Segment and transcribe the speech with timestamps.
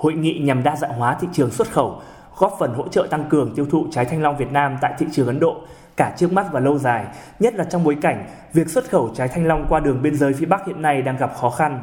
[0.00, 2.02] Hội nghị nhằm đa dạng hóa thị trường xuất khẩu,
[2.36, 5.06] góp phần hỗ trợ tăng cường tiêu thụ trái thanh long Việt Nam tại thị
[5.12, 5.56] trường Ấn Độ
[5.96, 7.04] cả trước mắt và lâu dài,
[7.38, 10.32] nhất là trong bối cảnh việc xuất khẩu trái thanh long qua đường biên giới
[10.32, 11.82] phía Bắc hiện nay đang gặp khó khăn.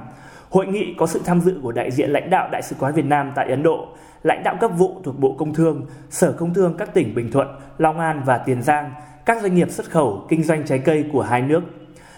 [0.49, 3.05] Hội nghị có sự tham dự của đại diện lãnh đạo Đại sứ quán Việt
[3.05, 3.87] Nam tại Ấn Độ,
[4.23, 7.47] lãnh đạo cấp vụ thuộc Bộ Công Thương, Sở Công Thương các tỉnh Bình Thuận,
[7.77, 8.91] Long An và Tiền Giang,
[9.25, 11.61] các doanh nghiệp xuất khẩu, kinh doanh trái cây của hai nước.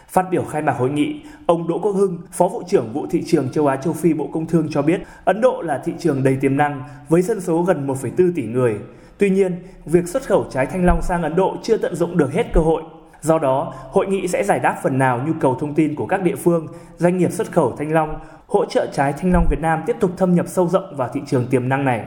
[0.09, 3.23] Phát biểu khai mạc hội nghị, ông Đỗ Quốc Hưng, Phó vụ trưởng vụ thị
[3.27, 6.23] trường châu Á châu Phi Bộ Công Thương cho biết, Ấn Độ là thị trường
[6.23, 8.75] đầy tiềm năng với dân số gần 1,4 tỷ người.
[9.17, 12.33] Tuy nhiên, việc xuất khẩu trái thanh long sang Ấn Độ chưa tận dụng được
[12.33, 12.83] hết cơ hội.
[13.21, 16.23] Do đó, hội nghị sẽ giải đáp phần nào nhu cầu thông tin của các
[16.23, 16.67] địa phương,
[16.97, 20.11] doanh nghiệp xuất khẩu thanh long, hỗ trợ trái thanh long Việt Nam tiếp tục
[20.17, 22.05] thâm nhập sâu rộng vào thị trường tiềm năng này.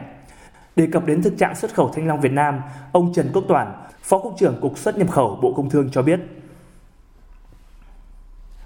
[0.77, 2.60] Đề cập đến thực trạng xuất khẩu thanh long Việt Nam,
[2.92, 3.72] ông Trần Quốc Toản,
[4.02, 6.20] Phó Cục trưởng Cục xuất nhập khẩu Bộ Công Thương cho biết,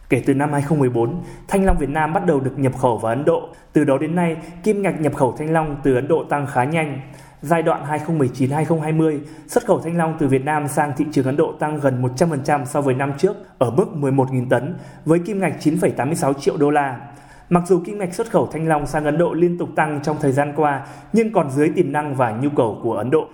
[0.09, 3.25] Kể từ năm 2014, thanh long Việt Nam bắt đầu được nhập khẩu vào Ấn
[3.25, 3.49] Độ.
[3.73, 6.65] Từ đó đến nay, kim ngạch nhập khẩu thanh long từ Ấn Độ tăng khá
[6.65, 7.01] nhanh.
[7.43, 11.53] Giai đoạn 2019-2020, xuất khẩu thanh long từ Việt Nam sang thị trường Ấn Độ
[11.53, 16.33] tăng gần 100% so với năm trước, ở mức 11.000 tấn, với kim ngạch 9,86
[16.33, 17.01] triệu đô la.
[17.51, 20.17] Mặc dù kim ngạch xuất khẩu thanh long sang Ấn Độ liên tục tăng trong
[20.21, 23.29] thời gian qua, nhưng còn dưới tiềm năng và nhu cầu của Ấn Độ.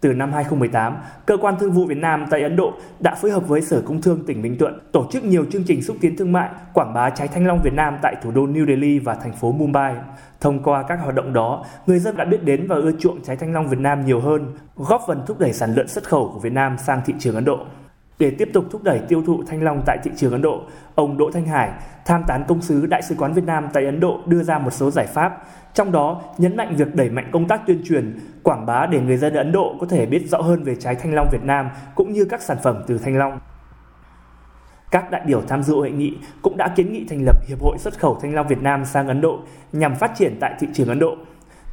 [0.00, 3.48] Từ năm 2018, Cơ quan Thương vụ Việt Nam tại Ấn Độ đã phối hợp
[3.48, 6.32] với Sở Công Thương tỉnh Bình Thuận tổ chức nhiều chương trình xúc tiến thương
[6.32, 9.32] mại, quảng bá trái thanh long Việt Nam tại thủ đô New Delhi và thành
[9.32, 9.94] phố Mumbai.
[10.40, 13.36] Thông qua các hoạt động đó, người dân đã biết đến và ưa chuộng trái
[13.36, 16.40] thanh long Việt Nam nhiều hơn, góp phần thúc đẩy sản lượng xuất khẩu của
[16.40, 17.58] Việt Nam sang thị trường Ấn Độ.
[18.18, 20.62] Để tiếp tục thúc đẩy tiêu thụ thanh long tại thị trường Ấn Độ,
[20.94, 21.70] ông Đỗ Thanh Hải,
[22.04, 24.70] tham tán công sứ Đại sứ quán Việt Nam tại Ấn Độ đưa ra một
[24.70, 28.66] số giải pháp, trong đó nhấn mạnh việc đẩy mạnh công tác tuyên truyền, quảng
[28.66, 31.28] bá để người dân Ấn Độ có thể biết rõ hơn về trái thanh long
[31.32, 33.38] Việt Nam cũng như các sản phẩm từ thanh long.
[34.90, 37.78] Các đại biểu tham dự hội nghị cũng đã kiến nghị thành lập Hiệp hội
[37.78, 39.38] xuất khẩu thanh long Việt Nam sang Ấn Độ
[39.72, 41.16] nhằm phát triển tại thị trường Ấn Độ.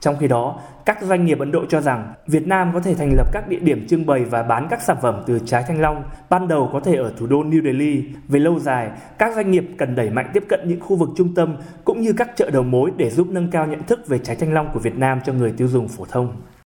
[0.03, 3.13] Trong khi đó, các doanh nghiệp Ấn Độ cho rằng Việt Nam có thể thành
[3.17, 6.03] lập các địa điểm trưng bày và bán các sản phẩm từ trái thanh long,
[6.29, 8.03] ban đầu có thể ở thủ đô New Delhi.
[8.27, 11.35] Về lâu dài, các doanh nghiệp cần đẩy mạnh tiếp cận những khu vực trung
[11.35, 14.35] tâm cũng như các chợ đầu mối để giúp nâng cao nhận thức về trái
[14.35, 16.33] thanh long của Việt Nam cho người tiêu dùng phổ thông.